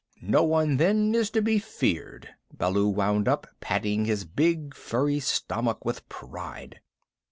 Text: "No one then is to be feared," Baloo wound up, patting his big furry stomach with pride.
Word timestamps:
"No 0.23 0.41
one 0.41 0.77
then 0.77 1.13
is 1.13 1.29
to 1.29 1.43
be 1.43 1.59
feared," 1.59 2.27
Baloo 2.51 2.87
wound 2.89 3.27
up, 3.27 3.45
patting 3.59 4.05
his 4.05 4.25
big 4.25 4.73
furry 4.73 5.19
stomach 5.19 5.85
with 5.85 6.09
pride. 6.09 6.79